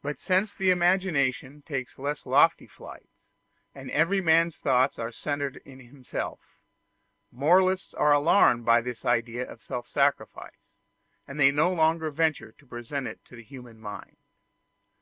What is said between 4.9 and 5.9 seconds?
are centred in